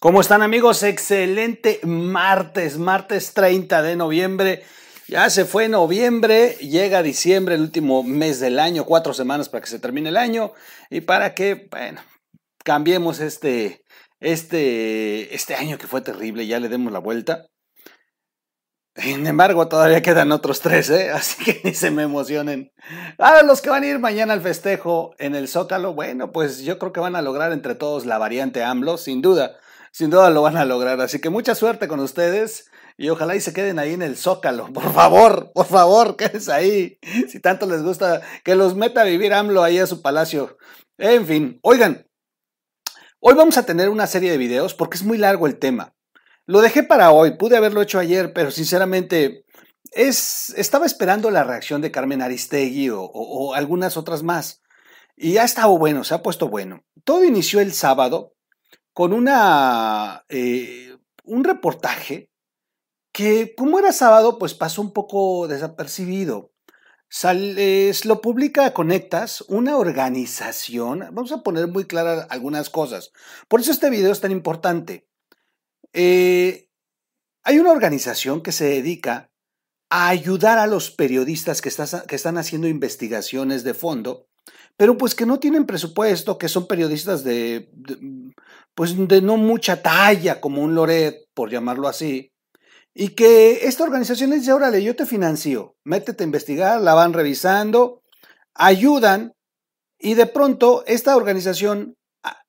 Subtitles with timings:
[0.00, 0.82] ¿Cómo están amigos?
[0.82, 4.64] Excelente martes, martes 30 de noviembre.
[5.08, 9.70] Ya se fue noviembre, llega diciembre, el último mes del año, cuatro semanas para que
[9.70, 10.52] se termine el año
[10.90, 12.00] y para que, bueno,
[12.64, 13.82] cambiemos este,
[14.20, 17.46] este, este año que fue terrible, ya le demos la vuelta.
[18.96, 21.10] Sin embargo, todavía quedan otros tres, ¿eh?
[21.10, 22.72] así que ni se me emocionen.
[23.18, 26.78] Ahora los que van a ir mañana al festejo en el Zócalo, bueno, pues yo
[26.78, 29.56] creo que van a lograr entre todos la variante AMLO, sin duda,
[29.90, 31.00] sin duda lo van a lograr.
[31.00, 34.72] Así que mucha suerte con ustedes y ojalá y se queden ahí en el Zócalo.
[34.72, 36.98] Por favor, por favor, quédense ahí.
[37.28, 40.56] Si tanto les gusta, que los meta a vivir AMLO ahí a su palacio.
[40.98, 42.06] En fin, oigan,
[43.18, 45.93] hoy vamos a tener una serie de videos porque es muy largo el tema.
[46.46, 49.46] Lo dejé para hoy, pude haberlo hecho ayer, pero sinceramente
[49.92, 54.62] es, estaba esperando la reacción de Carmen Aristegui o, algunas otras más.
[55.16, 56.84] Y ha estado bueno, se ha puesto bueno.
[57.04, 58.34] Todo inició el sábado
[58.92, 62.30] con una, eh, un reportaje
[63.12, 66.52] que, como era sábado, pues pasó un poco desapercibido.
[68.04, 71.08] lo publica Conectas, una organización.
[71.12, 73.12] Vamos a poner muy claras algunas cosas.
[73.48, 75.06] Por eso este video es tan importante.
[75.94, 76.68] Eh,
[77.44, 79.30] hay una organización que se dedica
[79.90, 84.26] a ayudar a los periodistas que, están haciendo investigaciones de fondo,
[84.76, 87.70] pero pues que no tienen presupuesto, que son periodistas de,
[88.74, 92.32] pues de no mucha talla, como un Loret, por llamarlo así,
[92.92, 97.12] y que esta organización les dice, órale, yo te financio, métete a investigar, la van
[97.12, 98.02] revisando,
[98.54, 99.32] ayudan,
[99.98, 101.96] y de pronto esta organización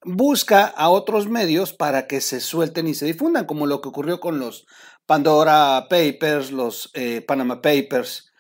[0.04, 4.20] busca a otros medios para que se suelten y se difundan, como lo que ocurrió
[4.20, 4.66] con los
[5.06, 8.32] Pandora Papers, los eh, Panama Papers,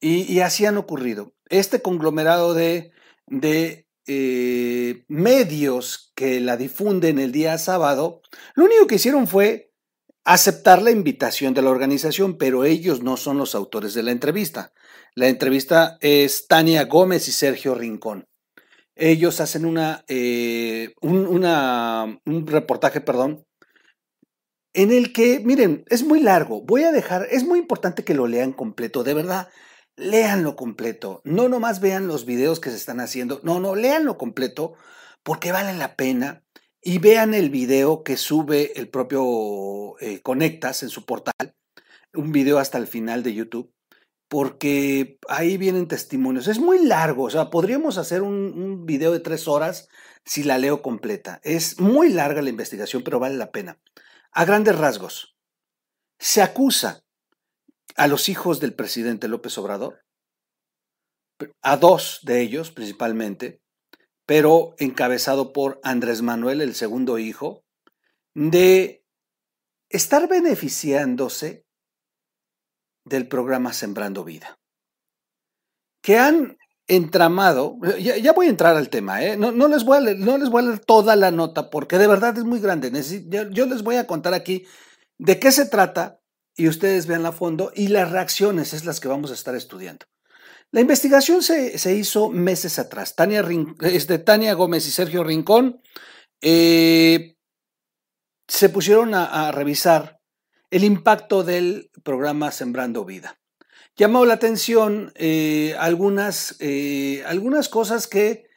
[0.00, 1.32] y, así han ocurrido.
[1.48, 2.92] Este conglomerado de,
[3.26, 8.20] de eh, medios que la difunden el día sábado,
[8.54, 9.72] lo único que hicieron fue
[10.24, 14.72] aceptar la invitación de la organización, pero ellos no son los autores de la entrevista.
[15.14, 18.28] La entrevista es Tania Gómez y Sergio Rincón
[18.96, 23.46] ellos hacen una, eh, un, un reportaje, perdón,
[24.72, 28.26] en el que, miren, es muy largo, voy a dejar, es muy importante que lo
[28.26, 29.48] lean completo, de verdad,
[29.96, 34.74] léanlo completo, no nomás vean los videos que se están haciendo, no, no, léanlo completo
[35.22, 36.44] porque vale la pena
[36.82, 41.54] y vean el video que sube el propio eh, Conectas en su portal,
[42.12, 43.72] un video hasta el final de YouTube
[44.28, 46.48] porque ahí vienen testimonios.
[46.48, 49.88] Es muy largo, o sea, podríamos hacer un, video de tres horas
[50.24, 51.40] si la leo completa.
[51.42, 53.78] Es muy larga la investigación, pero vale la pena.
[54.32, 55.36] A grandes rasgos,
[56.18, 57.04] se acusa
[57.96, 60.04] a los hijos del presidente López Obrador,
[61.62, 63.60] a dos de ellos principalmente,
[64.26, 67.64] pero encabezado por Andrés Manuel, el segundo hijo,
[68.34, 69.04] de
[69.90, 71.63] estar beneficiándose
[73.04, 74.58] del programa Sembrando Vida,
[76.02, 76.56] que han
[76.86, 79.36] entramado, ya, voy a entrar al tema, ¿eh?
[79.36, 82.60] no, les voy a leer, no les toda la nota porque de verdad es muy
[82.60, 82.92] grande.
[83.50, 84.66] yo, les voy a contar aquí
[85.18, 86.20] de qué se trata
[86.56, 90.06] y ustedes vean a fondo y las reacciones es las que vamos a estar estudiando.
[90.72, 93.14] La investigación se, hizo meses atrás.
[93.14, 93.44] Tania,
[93.80, 95.80] este, Tania Gómez y Sergio Rincón
[96.42, 97.36] eh,
[98.48, 100.13] se pusieron a revisar
[100.74, 103.38] el impacto del programa Sembrando Vida.
[103.94, 108.48] Llamó la atención eh, algunas, eh, algunas cosas que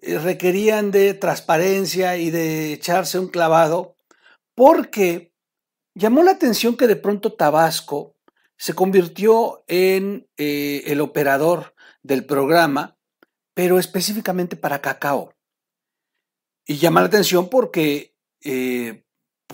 [0.00, 3.96] eh, requerían de transparencia y de echarse un clavado,
[4.54, 5.32] porque
[5.96, 8.14] llamó la atención que de pronto Tabasco
[8.56, 11.74] se convirtió en el operador
[12.04, 12.96] del programa,
[13.52, 15.34] pero específicamente para cacao.
[16.64, 18.14] Y llama la atención porque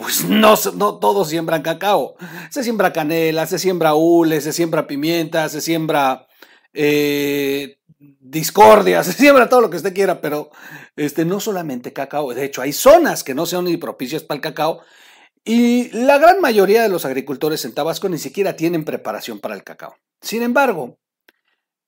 [0.01, 2.17] pues no, no todos siembran cacao.
[2.49, 6.27] Se siembra canela, se siembra hule, se siembra pimienta, se siembra
[6.73, 10.51] eh, discordia, se siembra todo lo que usted quiera, pero
[10.97, 12.33] este, no solamente cacao.
[12.33, 14.81] De hecho, hay zonas que no son ni propicias para el cacao.
[15.45, 19.65] Y la gran mayoría de los agricultores en Tabasco ni siquiera tienen preparación para el
[19.65, 19.97] cacao.
[20.23, 20.99] Sin embargo,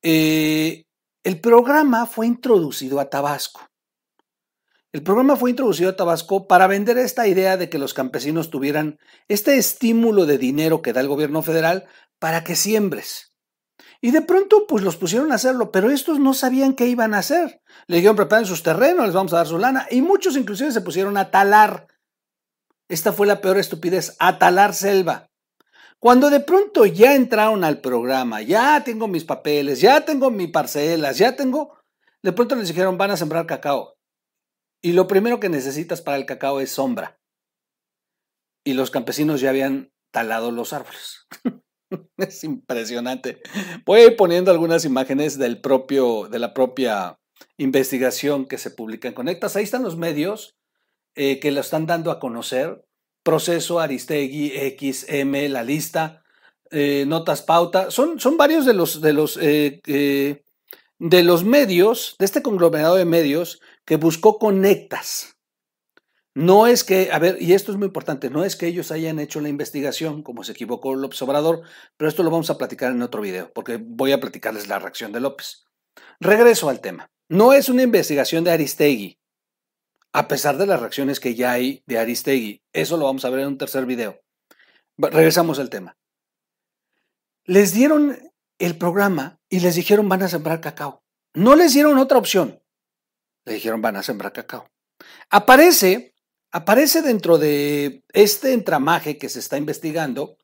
[0.03, 0.85] eh,
[1.25, 3.71] el programa fue introducido a Tabasco.
[4.93, 8.99] El programa fue introducido a Tabasco para vender esta idea de que los campesinos tuvieran
[9.27, 11.87] este estímulo de dinero que da el gobierno federal
[12.19, 13.33] para que siembres.
[14.03, 17.19] Y de pronto, pues los pusieron a hacerlo, pero estos no sabían qué iban a
[17.19, 17.62] hacer.
[17.87, 19.87] Le dijeron, preparen sus terrenos, les vamos a dar su lana.
[19.91, 21.87] Y muchos inclusive se pusieron a talar.
[22.87, 25.31] Esta fue la peor estupidez, a talar selva.
[25.99, 31.17] Cuando de pronto ya entraron al programa, ya tengo mis papeles, ya tengo mis parcelas,
[31.17, 31.79] ya tengo,
[32.23, 33.94] de pronto les dijeron, van a sembrar cacao.
[34.82, 37.20] Y lo primero que necesitas para el cacao es sombra.
[38.64, 41.26] Y los campesinos ya habían talado los árboles.
[42.17, 43.40] es impresionante.
[43.87, 47.20] Voy a ir poniendo algunas imágenes del propio, de la propia
[47.58, 49.55] investigación que se publica en Conectas.
[49.55, 50.56] Ahí están los medios
[51.14, 52.84] eh, que lo están dando a conocer.
[53.23, 56.25] Proceso, Aristegui, XM, la lista,
[56.73, 57.93] eh, notas pauta.
[57.93, 59.81] Son, son varios de los, de, los, eh,
[60.99, 65.37] de los medios, de este conglomerado de medios que buscó Conectas.
[66.34, 69.19] No es que, a ver, y esto es muy importante, no es que ellos hayan
[69.19, 71.62] hecho la investigación, como se equivocó López Obrador,
[71.99, 75.12] pero esto lo vamos a platicar en otro video, porque voy a platicarles la reacción
[75.12, 75.67] de López.
[76.20, 77.11] Regreso al tema.
[77.29, 79.19] No es una investigación de Aristegui,
[80.12, 82.62] a pesar de las reacciones que ya hay de Aristegui.
[82.73, 84.23] Eso lo vamos a ver en un tercer video.
[84.96, 85.96] Regresamos al tema.
[87.44, 88.17] Les dieron
[88.58, 91.02] el programa y les dijeron van a sembrar cacao.
[91.34, 92.62] No les dieron otra opción.
[93.44, 94.69] Le dijeron van a sembrar cacao.
[95.31, 96.15] Aparece,
[96.50, 100.37] aparece dentro de este entramaje que se está investigando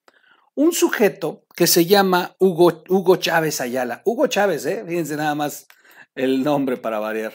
[0.54, 4.02] un sujeto que se llama Hugo, Hugo Chávez Ayala.
[4.04, 4.84] Hugo Chávez, ¿eh?
[4.86, 5.68] fíjense nada más
[6.16, 7.34] el nombre para variar.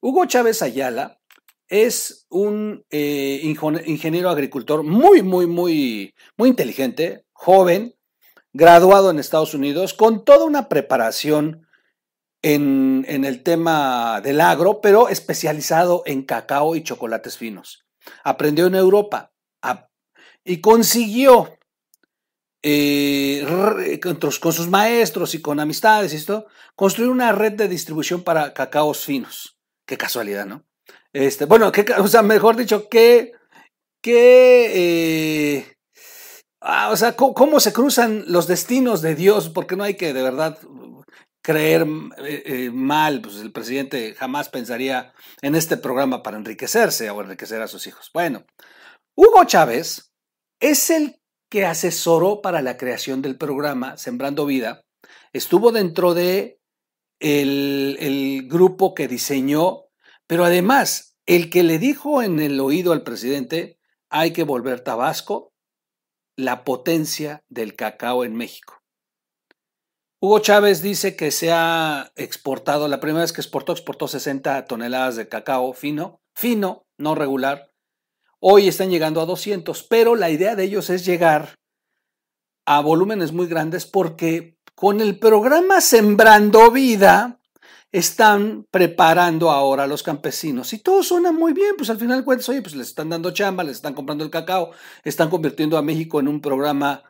[0.00, 1.20] Hugo Chávez Ayala
[1.68, 3.40] es un eh,
[3.86, 7.94] ingeniero agricultor muy, muy, muy, muy inteligente, joven,
[8.52, 11.63] graduado en Estados Unidos, con toda una preparación
[12.44, 17.84] en, el tema del agro, pero especializado en cacao y chocolates finos.
[18.22, 19.32] Aprendió en Europa
[20.44, 21.56] y consiguió
[22.62, 26.46] eh, con, sus maestros y con amistades y esto,
[26.76, 29.56] construir una red de distribución para cacaos finos.
[29.86, 30.64] Qué casualidad, ¿no?
[31.14, 33.32] Este, bueno, o sea, mejor dicho, qué,
[34.02, 35.76] eh,
[36.60, 40.22] ah, o sea, cómo, se cruzan los destinos de Dios, porque no hay que de
[40.22, 40.58] verdad
[41.44, 41.86] creer
[42.26, 45.12] eh, mal, pues el presidente jamás pensaría
[45.42, 48.10] en este programa para enriquecerse o enriquecer a sus hijos.
[48.14, 48.46] Bueno,
[49.14, 50.10] Hugo Chávez
[50.58, 51.20] es el
[51.50, 54.86] que asesoró para la creación del programa Sembrando Vida,
[55.34, 56.58] estuvo dentro de
[57.20, 59.84] el, grupo que diseñó,
[60.26, 65.52] pero además el que le dijo en el oído al presidente, hay que volver Tabasco
[66.36, 68.82] la potencia del cacao en México.
[70.24, 75.16] Hugo Chávez dice que se ha exportado, la primera vez que exportó, exportó 60 toneladas
[75.16, 77.70] de cacao fino, fino, no regular,
[78.40, 81.56] Hoy están llegando a 200, pero la idea de ellos es llegar
[82.64, 87.38] a volúmenes muy grandes porque con el programa Sembrando Vida
[87.92, 90.72] están preparando ahora a los campesinos.
[90.72, 93.62] Y todo suena muy bien, pues al final cuentas, oye, pues les están dando chamba,
[93.62, 94.70] les están comprando el cacao,
[95.04, 97.02] están convirtiendo a México en un programa,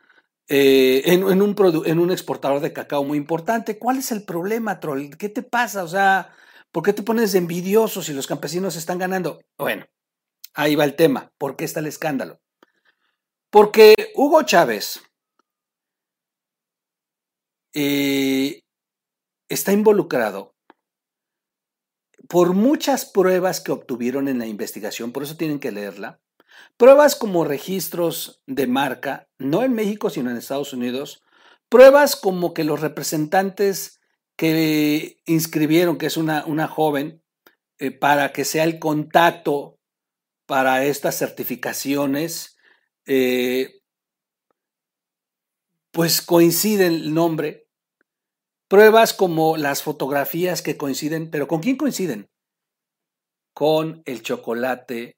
[0.47, 3.77] eh, en, un en un exportador de cacao muy importante.
[3.79, 5.09] ¿Cuál es el problema, Troll?
[5.17, 5.83] ¿Qué te pasa?
[5.83, 6.29] O sea,
[6.71, 9.39] ¿por qué te pones envidioso si los campesinos están ganando?
[9.57, 9.85] Bueno,
[10.55, 11.31] Ahí va el tema.
[11.37, 12.39] ¿Por qué está el escándalo?
[13.49, 15.01] Porque Hugo Chávez
[17.73, 18.61] eh,
[19.49, 20.55] está involucrado
[22.29, 26.19] por muchas pruebas que obtuvieron en la investigación, por eso tienen que leerla.
[26.77, 31.23] Pruebas como registros de marca, no en México, sino en Estados Unidos.
[31.69, 34.01] Pruebas como que los representantes
[34.35, 37.23] que inscribieron, que es una, una joven,
[37.79, 39.79] eh, para que sea el contacto
[40.45, 42.57] para estas certificaciones,
[43.05, 43.81] eh,
[45.91, 47.67] pues coincide el nombre.
[48.67, 52.29] Pruebas como las fotografías que coinciden, pero ¿con quién coinciden?
[53.53, 55.17] Con el chocolate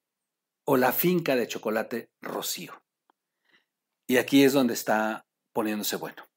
[0.70, 2.74] o la finca de chocolate Rocío.
[4.06, 6.28] Y aquí es donde está poniéndose bueno.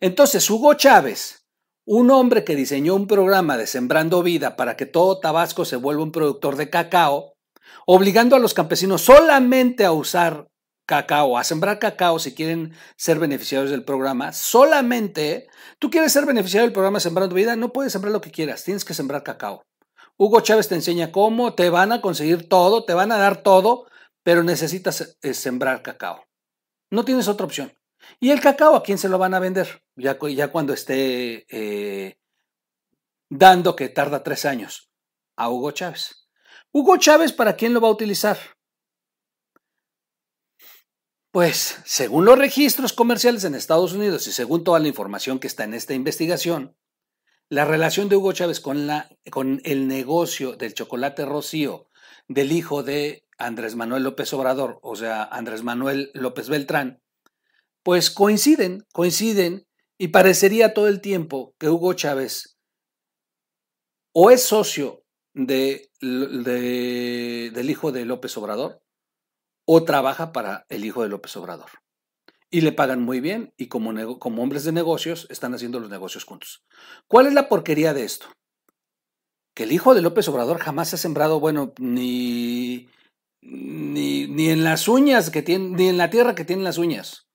[0.00, 1.46] Entonces, Hugo Chávez,
[1.86, 6.02] un hombre que diseñó un programa de Sembrando Vida para que todo Tabasco se vuelva
[6.02, 7.34] un productor de cacao,
[7.86, 10.48] obligando a los campesinos solamente a usar
[10.84, 15.46] cacao, a sembrar cacao si quieren ser beneficiarios del programa, solamente
[15.78, 18.84] tú quieres ser beneficiario del programa Sembrando Vida, no puedes sembrar lo que quieras, tienes
[18.84, 19.62] que sembrar cacao.
[20.16, 23.86] Hugo Chávez te enseña cómo, te van a conseguir todo, te van a dar todo,
[24.22, 26.24] pero necesitas eh, sembrar cacao.
[26.90, 27.72] No tienes otra opción.
[28.20, 29.82] ¿Y el cacao a quién se lo van a vender?
[29.96, 30.18] Ya,
[30.52, 32.16] cuando esté eh,
[33.28, 34.90] dando que tarda tres años.
[35.36, 36.28] A Hugo Chávez.
[36.72, 38.38] Hugo Chávez, ¿para quién lo va a utilizar?
[41.32, 45.64] Pues, según los registros comerciales en Estados Unidos y según toda la información que está
[45.64, 46.76] en esta investigación,
[47.54, 51.88] la relación de Hugo Chávez con, la, con el negocio del chocolate rocío
[52.26, 57.00] del hijo de Andrés Manuel López Obrador, o sea, Andrés Manuel López Beltrán,
[57.84, 59.68] pues coinciden, coinciden
[59.98, 62.58] y parecería todo el tiempo que Hugo Chávez
[64.12, 68.82] o es socio de, del hijo de López Obrador
[69.64, 71.70] o trabaja para el hijo de López Obrador.
[72.54, 76.22] Y le pagan muy bien y como, como hombres de negocios están haciendo los negocios
[76.22, 76.62] juntos.
[77.08, 78.26] ¿Cuál es la porquería de esto?
[79.56, 82.88] Que el hijo de López Obrador jamás ha sembrado, bueno, ni,
[83.42, 87.26] ni, ni en las uñas que tiene, ni en la tierra que tienen las uñas.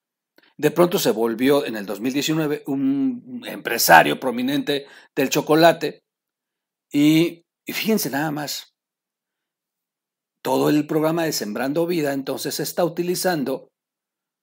[0.55, 4.85] De pronto se volvió en el 2019 un empresario prominente
[5.17, 6.05] del chocolate
[6.93, 8.73] y, y fíjense nada más,
[10.41, 13.68] todo el programa de Sembrando Vida entonces se está utilizando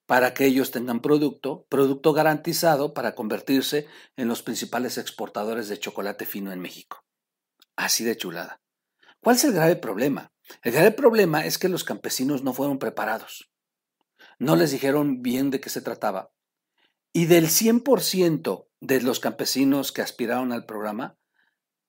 [0.07, 6.25] para que ellos tengan producto, producto garantizado para convertirse en los principales exportadores de chocolate
[6.27, 7.05] fino en México.
[7.75, 8.63] Así de chulada.
[9.21, 10.33] ¿Cuál es el grave problema?
[10.63, 13.51] El grave problema es que los campesinos no fueron preparados.
[14.39, 16.31] No les dijeron bien de qué se trataba.
[17.13, 21.19] Y del 100% de los campesinos que aspiraron al programa,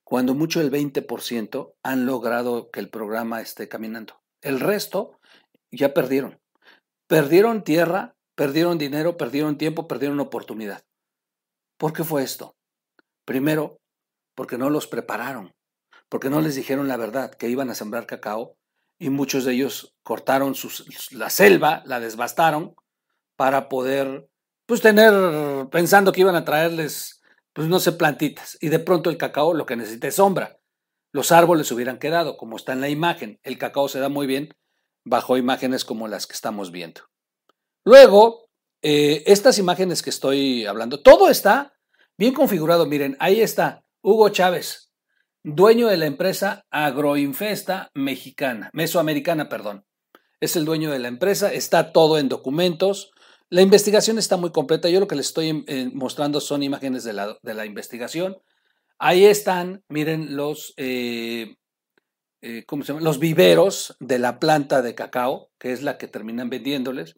[0.04, 4.22] cuando mucho el 20% han logrado que el programa esté caminando.
[4.42, 5.20] El resto
[5.70, 6.40] ya perdieron.
[7.08, 10.84] Perdieron tierra, perdieron dinero, perdieron tiempo, perdieron oportunidad.
[11.78, 12.56] ¿Por qué fue esto?
[13.26, 13.80] Primero,
[14.36, 15.54] porque no los prepararon,
[16.10, 18.58] porque no les dijeron la verdad, que iban a sembrar cacao,
[19.00, 20.54] y muchos de ellos cortaron
[21.12, 22.76] la selva, la desbastaron,
[23.36, 24.28] para poder,
[24.66, 25.14] pues tener,
[25.70, 27.18] pensando que iban a traerles
[27.58, 28.56] pues no sé, plantitas.
[28.62, 30.60] Y de pronto el cacao lo que necesita es sombra.
[31.12, 33.40] Los árboles hubieran quedado, como está en la imagen.
[33.42, 34.54] El cacao se da muy bien
[35.08, 37.02] bajo imágenes como las que estamos viendo.
[37.84, 38.50] Luego,
[38.82, 41.74] eh, estas imágenes que estoy hablando, todo está
[42.18, 42.86] bien configurado.
[42.86, 44.92] Miren, ahí está Hugo Chávez,
[45.44, 49.86] dueño de la empresa Agroinfesta Mexicana, Mesoamericana, perdón.
[50.40, 53.12] Es el dueño de la empresa, está todo en documentos,
[53.50, 54.90] la investigación está muy completa.
[54.90, 58.38] Yo lo que les estoy eh, mostrando son imágenes de la, investigación.
[59.00, 61.56] Ahí están, miren, los, eh,
[62.42, 62.66] eh,
[63.00, 67.16] los viveros de la planta de cacao, que es la que terminan vendiéndoles.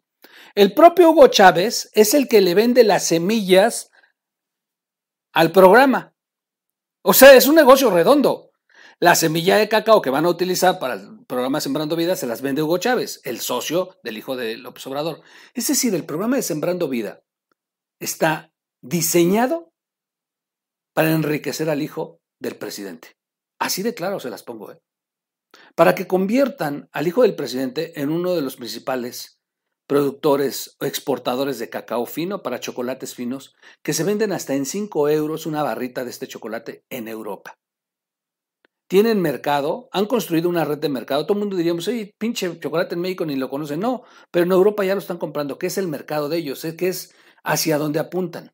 [0.54, 3.90] El propio Hugo Chávez es el que le vende las semillas
[5.32, 6.14] al programa.
[7.02, 8.50] O sea, es un negocio redondo.
[8.98, 12.42] La semilla de cacao que van a utilizar para el programa Sembrando Vida se las
[12.42, 15.22] vende Hugo Chávez, el socio del hijo de López Obrador.
[15.54, 17.22] Es decir, el programa de Sembrando Vida
[17.98, 19.72] está diseñado
[20.92, 23.16] para enriquecer al hijo del presidente.
[23.58, 24.72] Así de claro se las pongo.
[24.72, 24.80] ¿eh?
[25.74, 29.40] Para que conviertan al hijo del presidente en uno de los principales
[29.86, 35.08] productores o exportadores de cacao fino para chocolates finos que se venden hasta en 5
[35.08, 37.58] euros una barrita de este chocolate en Europa
[38.90, 41.24] tienen mercado, han construido una red de mercado.
[41.24, 43.78] Todo el mundo diríamos, oye, pinche chocolate en México ni lo conocen.
[43.78, 44.02] No,
[44.32, 47.14] pero en Europa ya lo están comprando, que es el mercado de ellos, que es
[47.44, 48.52] hacia donde apuntan.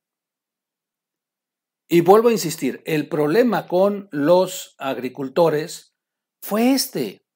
[1.89, 5.96] Y vuelvo a insistir, el problema con los agricultores
[6.47, 7.27] fue este,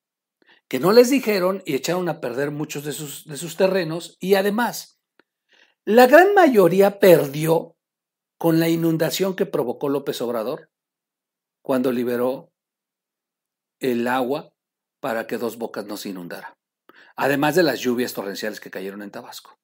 [0.69, 4.37] que no les dijeron y echaron a perder muchos de sus, de sus terrenos y
[4.37, 5.01] además,
[5.85, 7.77] la gran mayoría perdió
[8.39, 10.71] con la inundación que provocó López Obrador
[11.61, 12.53] cuando liberó
[13.81, 14.55] el agua
[15.01, 16.57] para que Dos Bocas no se inundara,
[17.17, 19.59] además de las lluvias torrenciales que cayeron en Tabasco.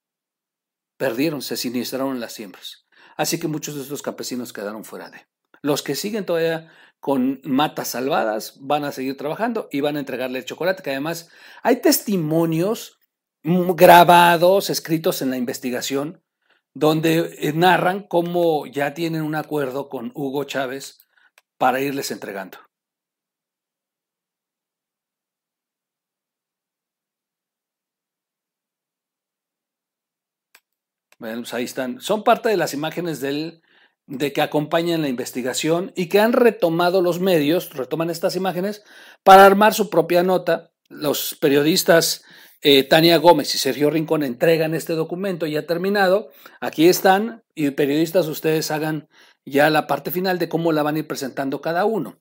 [0.97, 2.85] Perdieron, se siniestraron las siembras,
[3.17, 5.25] así que muchos de estos campesinos quedaron fuera de.
[5.63, 10.39] Los que siguen todavía con matas salvadas van a seguir trabajando y van a entregarle
[10.39, 11.29] el chocolate, que además
[11.63, 12.99] hay testimonios
[13.43, 16.23] grabados, escritos en la investigación,
[16.75, 21.07] donde eh, narran cómo ya tienen un acuerdo con Hugo Chávez
[21.59, 22.59] para irles entregando.
[31.19, 32.01] Bueno, pues ahí están.
[32.01, 33.63] Son parte de las imágenes del,
[34.07, 38.83] de que acompañan la investigación y que han retomado los medios, retoman estas imágenes
[39.25, 40.71] para armar su propia nota.
[40.89, 42.25] Los periodistas
[42.63, 46.31] eh, Tania Gómez y Sergio Rincón entregan este documento ya terminado.
[46.61, 49.09] Aquí están y periodistas ustedes hagan
[49.45, 52.21] ya la parte final de cómo la van a ir presentando cada uno.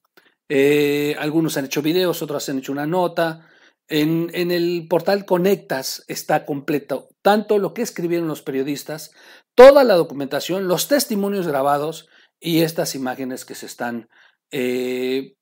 [0.50, 3.48] Eh, algunos han hecho videos, otros han hecho una nota,
[3.88, 9.12] en, el portal Conectas está completo tanto lo que escribieron los periodistas,
[9.56, 12.08] toda la documentación, los testimonios grabados
[12.40, 14.10] y estas imágenes que se están
[14.52, 15.36] eh,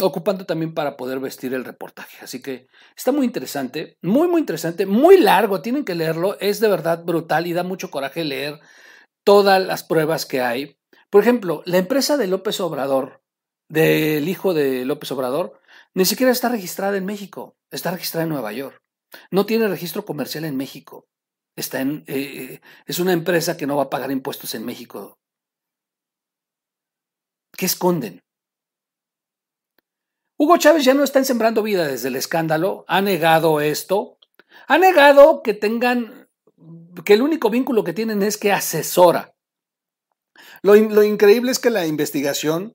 [0.00, 2.18] ocupando también para poder vestir el reportaje.
[2.22, 6.68] Así que está muy interesante, muy, muy interesante, muy largo, tienen que leerlo, es de
[6.68, 8.60] verdad brutal y da mucho coraje leer
[9.24, 10.78] todas las pruebas que hay.
[11.10, 13.22] Por ejemplo, la empresa de López Obrador,
[13.68, 15.60] del hijo de López Obrador,
[15.94, 18.80] ni siquiera está registrada en México, está registrada en Nueva York.
[19.30, 21.06] No tiene registro comercial en México.
[22.06, 25.18] Eh, es una empresa que no va a pagar impuestos en México.
[27.56, 28.20] ¿Qué esconden?
[30.38, 34.18] Hugo Chávez ya no está Sembrando Vida desde el escándalo, ha negado esto,
[34.68, 36.30] ha negado que tengan,
[37.04, 39.34] que el único vínculo que tienen es que asesora.
[40.62, 42.74] Lo, lo increíble es que la investigación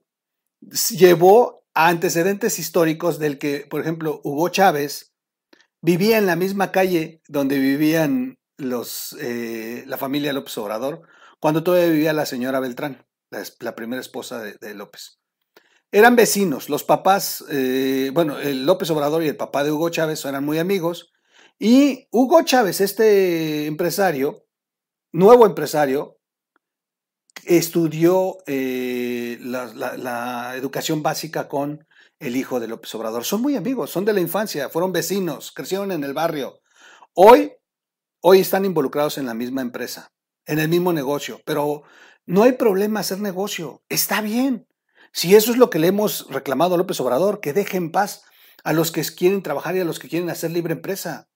[0.90, 5.12] llevó a antecedentes históricos del que, por ejemplo, Hugo Chávez
[5.82, 11.02] vivía en la misma calle donde vivían los, eh, la familia López Obrador,
[11.40, 15.20] cuando todavía vivía la señora Beltrán, la, primera esposa de, López.
[15.92, 20.24] Eran vecinos, los papás, eh, bueno, el López Obrador y el papá de Hugo Chávez
[20.24, 21.12] eran muy amigos,
[21.58, 24.46] y Hugo Chávez, este empresario,
[25.12, 26.18] nuevo empresario,
[27.44, 31.86] estudió eh, la, educación básica con
[32.18, 33.24] el hijo de López Obrador.
[33.24, 36.60] Son muy amigos, son de la infancia, fueron vecinos, crecieron en el barrio.
[37.14, 37.52] Hoy,
[38.28, 40.10] hoy están involucrados en la misma empresa,
[40.46, 41.84] en el mismo negocio, pero
[42.24, 44.66] no hay problema hacer negocio, está bien.
[45.12, 48.24] Si eso es lo que le hemos reclamado a López Obrador, que deje en paz
[48.64, 51.28] a los que quieren trabajar y a los que quieren hacer libre empresa.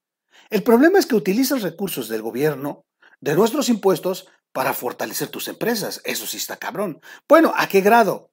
[0.49, 2.83] El problema es que utilizas recursos del gobierno,
[3.21, 6.01] de nuestros impuestos, para fortalecer tus empresas.
[6.03, 6.99] Eso sí está cabrón.
[7.25, 8.31] Bueno, ¿a qué grado?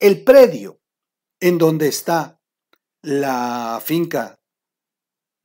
[0.00, 0.80] El predio
[1.38, 2.40] en donde está
[3.02, 4.37] la finca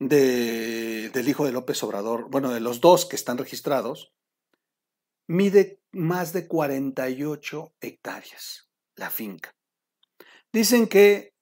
[0.08, 4.12] del hijo de López Obrador, bueno, de los dos que están registrados,
[5.26, 9.54] mide más de 48 hectáreas, la finca.
[10.52, 11.34] Dicen que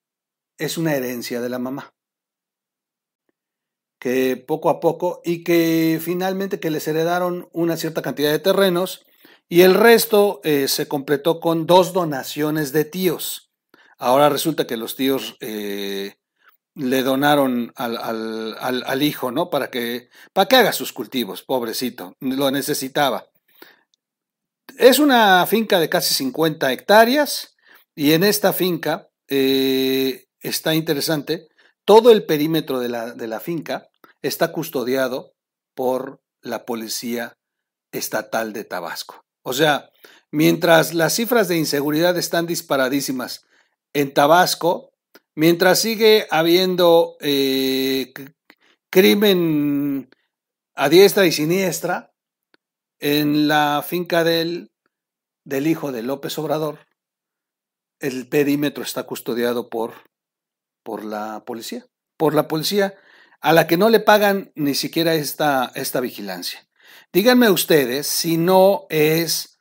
[0.59, 1.95] es una herencia de la mamá,
[3.99, 9.05] que poco a poco y que finalmente que les heredaron una cierta cantidad de terrenos
[9.49, 13.53] y el resto eh, se completó con dos donaciones de tíos.
[13.99, 16.17] Ahora resulta que los tíos eh,
[16.75, 19.51] le donaron al, hijo, ¿no?
[19.51, 23.27] Para que, para que haga sus cultivos, pobrecito, lo necesitaba.
[24.79, 27.57] Es una finca de casi 50 hectáreas
[27.95, 31.49] y en esta finca eh, está interesante,
[31.85, 33.89] todo el perímetro de la, de la finca
[34.23, 35.35] está custodiado
[35.75, 37.37] por la Policía
[37.93, 39.25] Estatal de Tabasco.
[39.43, 39.91] O sea,
[40.31, 43.45] mientras las cifras de inseguridad están disparadísimas
[43.93, 44.92] en Tabasco,
[45.35, 48.13] mientras sigue habiendo eh,
[48.91, 50.11] crimen
[50.75, 52.13] a diestra y siniestra
[52.99, 54.71] en la finca del,
[55.45, 56.87] del hijo de López Obrador,
[58.01, 59.93] el perímetro está custodiado por,
[60.83, 62.95] por la policía, por la policía
[63.41, 66.69] a la que no le pagan ni siquiera esta, esta vigilancia.
[67.13, 69.59] Díganme ustedes si no es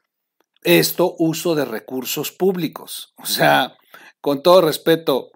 [0.64, 3.14] esto uso de recursos públicos.
[3.18, 3.76] O sea,
[4.22, 5.32] con todo respeto,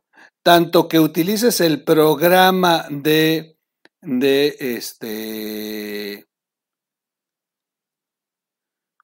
[0.46, 3.58] tanto que utilices el programa de,
[4.04, 6.28] de este,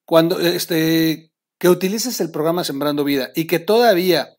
[0.04, 4.36] cuando, este, que utilices el programa Sembrando Vida y que todavía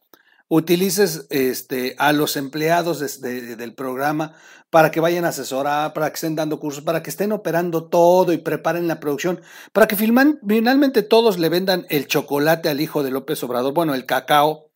[0.47, 4.35] utilices este, a los empleados del programa
[4.69, 8.31] para que vayan a asesorar, para que estén dando cursos, para que estén operando todo
[8.31, 9.41] y preparen la producción,
[9.73, 14.05] para que finalmente todos le vendan el chocolate al hijo de López Obrador, bueno, el
[14.05, 14.72] cacao,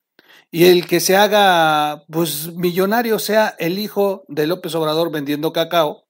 [0.51, 6.05] y el que se haga pues millonario sea el hijo de López Obrador vendiendo cacao,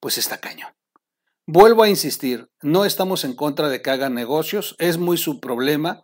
[0.00, 0.72] pues está cañón.
[1.46, 6.02] Vuelvo a insistir, no estamos en contra de que hagan negocios, es muy su problema.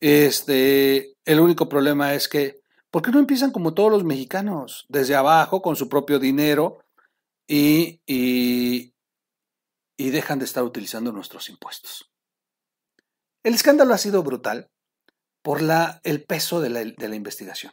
[0.00, 5.16] Este, el único problema es que ¿Por qué no empiezan como todos los mexicanos, desde
[5.16, 6.84] abajo, con su propio dinero
[7.48, 8.92] y, y,
[9.96, 12.12] dejan de estar utilizando nuestros impuestos?
[13.42, 14.70] El escándalo ha sido brutal
[15.42, 17.72] por la, el peso de la, investigación.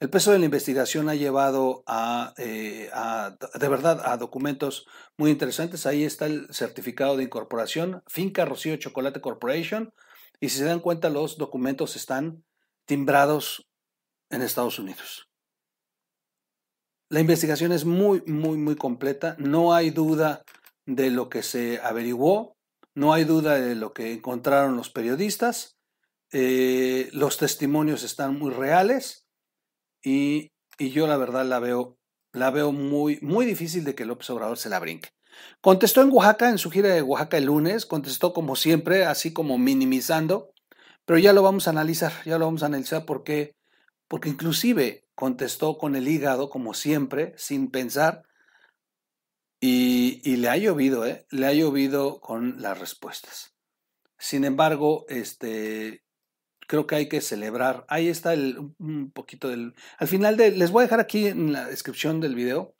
[0.00, 1.84] El peso de la investigación ha llevado
[2.36, 5.86] eh, a, de verdad, a documentos muy interesantes.
[5.86, 9.92] Ahí está el certificado de incorporación, Finca Rocío Chocolate Corporation,
[10.40, 12.44] y si se dan cuenta, los documentos están
[12.84, 13.68] timbrados
[14.30, 15.28] en Estados Unidos.
[17.08, 19.36] La investigación es muy, muy, muy completa.
[19.38, 20.42] No hay duda
[20.86, 22.56] de lo que se averiguó,
[22.94, 25.76] no hay duda de lo que encontraron los periodistas.
[26.32, 29.26] Eh, los testimonios están muy reales
[30.02, 31.98] y, yo la verdad la veo,
[32.32, 35.10] la veo muy, muy difícil de que López Obrador se la brinque.
[35.60, 39.58] Contestó en Oaxaca, en su gira de Oaxaca el lunes, contestó como siempre, así como
[39.58, 40.52] minimizando,
[41.04, 43.54] pero ya lo vamos a analizar, ya lo vamos a analizar porque
[44.12, 48.24] porque inclusive contestó con el hígado, como siempre, sin pensar,
[49.58, 51.24] y, le ha llovido, ¿eh?
[51.30, 53.54] le ha llovido con las respuestas.
[54.18, 56.01] Sin embargo, este,
[56.72, 57.84] creo que hay que celebrar.
[57.86, 59.74] Ahí está el, un poquito del...
[59.98, 62.74] Al final de, les voy a dejar aquí en la descripción del video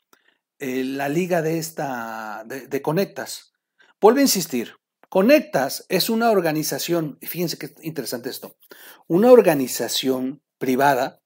[0.57, 3.53] eh, la liga de esta, de, de Conectas.
[4.01, 4.77] Vuelvo a insistir,
[5.09, 8.57] Conectas es una organización, y fíjense qué interesante esto,
[9.05, 11.21] una organización privada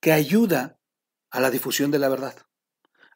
[0.00, 0.80] que ayuda
[1.30, 2.34] a la difusión de la verdad.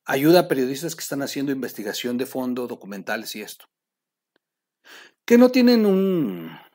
[0.05, 3.65] Ayuda a periodistas que están haciendo investigación de fondo, documentales y esto.
[5.25, 5.85] Que no tienen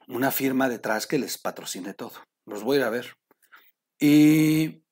[0.08, 2.13] una firma detrás que les patrocine todo.
[2.46, 3.17] Los voy a ir a ver.
[4.00, 4.84] Y,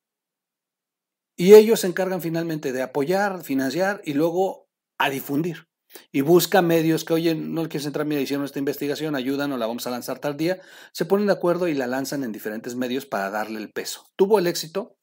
[1.38, 5.68] y ellos se encargan finalmente de apoyar, financiar y luego a difundir.
[6.12, 9.88] Y busca medios que, oye, no quieres entrar, mira, hicieron esta investigación, ayúdanos, la vamos
[9.88, 10.60] a lanzar tal día.
[10.92, 14.06] Se ponen de acuerdo y la lanzan en diferentes medios para darle el peso.
[14.18, 14.98] Tuvo el éxito,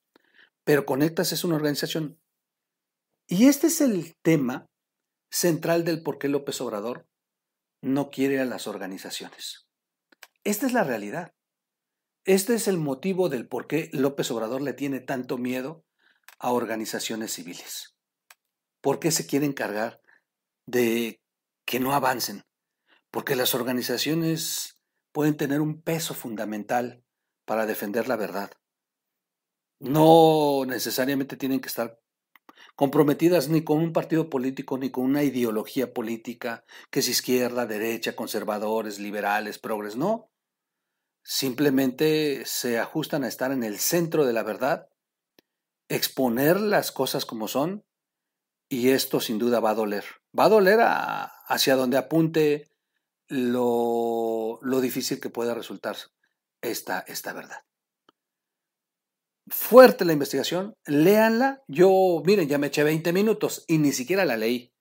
[0.65, 2.19] pero Conectas es una organización.
[3.27, 4.67] Y este es el tema
[5.31, 7.07] central del por qué López Obrador
[7.81, 9.67] no quiere a las organizaciones.
[10.45, 11.35] Esta es la realidad.
[12.25, 15.85] Este es el motivo del por qué López Obrador le tiene tanto miedo
[16.41, 17.97] a organizaciones civiles.
[18.81, 20.01] ¿Por qué se quiere encargar
[20.67, 21.23] de
[21.65, 22.43] que no avancen?
[23.13, 24.81] Porque las organizaciones
[25.13, 27.05] pueden tener un peso fundamental
[27.45, 28.51] para defender la verdad.
[29.79, 32.01] No necesariamente tienen que estar
[32.75, 38.17] comprometidas ni con un partido político ni con una ideología política, que es izquierda, derecha,
[38.17, 40.32] conservadores, liberales, progres, no.
[41.23, 44.89] Simplemente se ajustan a estar en el centro de la verdad,
[45.89, 47.85] exponer las cosas como son,
[48.69, 50.05] y esto sin duda va a doler.
[50.39, 52.71] Va a doler hacia donde apunte
[53.29, 55.97] lo, lo, difícil que pueda resultar
[56.63, 57.63] esta, esta verdad
[59.49, 61.63] fuerte la investigación, léanla.
[61.69, 64.73] Yo, miren, ya me eché 20 minutos y ni siquiera la leí.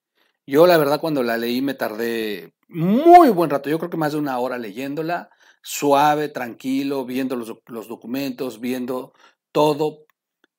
[0.45, 4.13] Yo la verdad cuando la leí me tardé muy buen rato, yo creo que más
[4.13, 5.29] de una hora leyéndola,
[5.61, 9.13] suave, tranquilo, viendo los, documentos, viendo
[9.51, 10.05] todo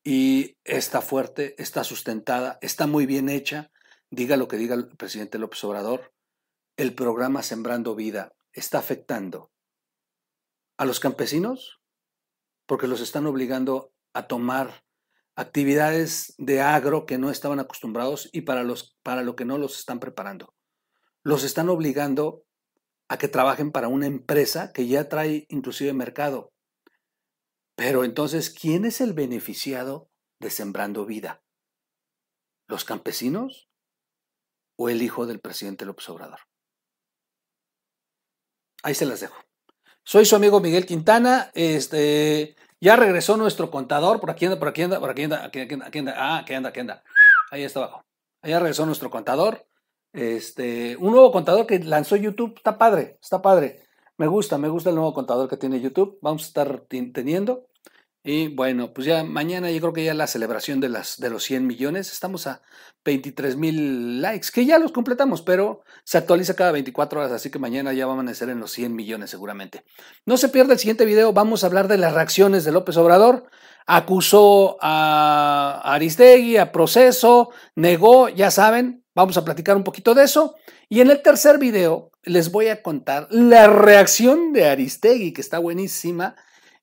[0.05, 3.71] y está fuerte, está sustentada, está muy bien hecha.
[4.11, 6.13] Diga lo que diga el presidente López Obrador,
[6.77, 9.51] el programa Sembrando Vida está afectando
[10.77, 11.81] a los campesinos
[12.67, 14.85] porque los están obligando a tomar
[15.35, 19.79] actividades de agro que no estaban acostumbrados y para, los, para lo que no los
[19.79, 20.55] están preparando.
[21.23, 22.45] Los están obligando
[23.09, 26.53] a que trabajen para una empresa que ya trae inclusive mercado.
[27.77, 30.09] Pero entonces, ¿quién es el beneficiado
[30.41, 31.43] de Sembrando Vida?
[32.69, 33.69] ¿Los campesinos
[34.79, 36.41] o el hijo del presidente López Obrador?
[38.83, 39.37] Ahí se las dejo.
[40.05, 41.51] Soy su amigo Miguel Quintana.
[41.55, 45.61] Este, ya regresó nuestro contador, por aquí anda, por aquí anda, por aquí anda, aquí,
[45.61, 47.05] aquí anda, ah, aquí anda, aquí anda.
[47.51, 48.05] Ahí está abajo.
[48.43, 49.67] Allá regresó nuestro contador.
[50.13, 53.83] Este, un nuevo contador que lanzó YouTube, está padre, está padre.
[54.19, 56.19] Me gusta, me gusta el nuevo contador que tiene YouTube.
[56.21, 57.67] Vamos a estar teniendo.
[58.25, 61.43] Y bueno, pues ya mañana yo creo que ya la celebración de, las, de los
[61.43, 62.63] 100 millones, estamos a
[63.05, 67.59] 23 mil likes, que ya los completamos, pero se actualiza cada 24 horas, así que
[67.59, 69.85] mañana ya van a ser en los 100 millones seguramente.
[70.25, 73.47] No se pierda el siguiente video, vamos a hablar de las reacciones de López Obrador.
[73.87, 80.57] Acusó a Aristegui, a proceso, negó, ya saben, vamos a platicar un poquito de eso.
[80.89, 85.59] Y en el tercer video les voy a contar la reacción de Aristegui, que está
[85.59, 86.37] buenísima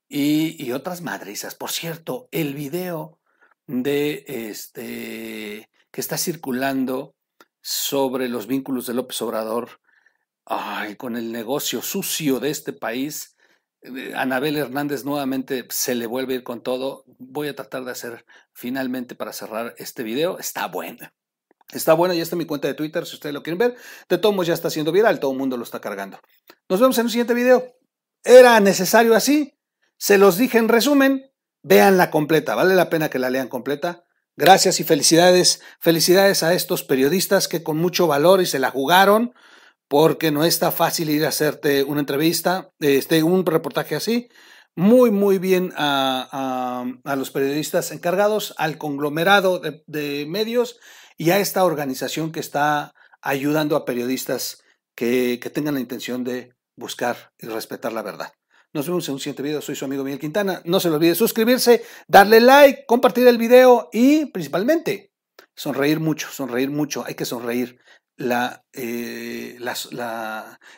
[0.07, 1.55] y, otras madrizas.
[1.55, 3.19] Por cierto, el video
[3.67, 7.15] de este que está circulando
[7.61, 9.81] sobre los vínculos de López Obrador
[10.45, 13.35] ay, con el negocio sucio de este país.
[13.81, 17.05] Eh, Anabel Hernández nuevamente se le vuelve a ir con todo.
[17.19, 20.37] Voy a tratar de hacer finalmente para cerrar este video.
[20.39, 21.13] Está buena.
[21.71, 23.75] Está buena, ya está en mi cuenta de Twitter si ustedes lo quieren ver.
[24.07, 26.19] De todos modos ya está siendo viral, todo el mundo lo está cargando.
[26.67, 27.75] Nos vemos en un siguiente video.
[28.23, 29.59] ¿Era necesario así?
[29.97, 34.05] Se los dije en resumen, véanla completa, vale la pena que la lean completa.
[34.35, 39.33] Gracias y felicidades, felicidades a estos periodistas que con mucho valor y se la jugaron,
[39.89, 44.29] porque no está fácil ir a hacerte una entrevista, este, un reportaje así.
[44.75, 46.85] Muy, muy bien a,
[47.17, 50.79] los periodistas encargados, al conglomerado de, medios
[51.19, 54.63] y a esta organización que está ayudando a periodistas
[54.95, 58.31] que, que tengan la intención de buscar y respetar la verdad.
[58.73, 59.61] Nos vemos en un siguiente video.
[59.61, 60.61] Soy su amigo Miguel Quintana.
[60.63, 65.11] No se le olvide suscribirse, darle like, compartir el video y principalmente
[65.55, 67.03] sonreír mucho, sonreír mucho.
[67.05, 67.79] Hay que sonreír.
[68.15, 69.57] La, eh,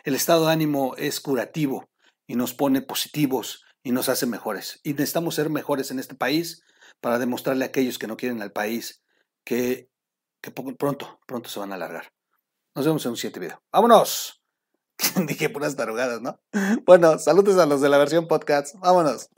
[0.03, 1.89] el estado de ánimo es curativo
[2.25, 4.79] y nos pone positivos y nos hace mejores.
[4.83, 6.63] Y necesitamos ser mejores en este país
[6.99, 9.03] para demostrarle a aquellos que no quieren al país
[9.43, 9.90] que,
[10.41, 12.11] que pronto, pronto se van a alargar.
[12.75, 13.61] Nos vemos en un siguiente video.
[13.71, 14.41] ¡Vámonos!
[15.27, 16.39] Dije puras tarugadas, ¿no?
[16.85, 18.75] Bueno, saludos a los de la versión podcast.
[18.79, 19.29] Vámonos.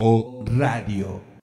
[0.00, 1.33] O Radio.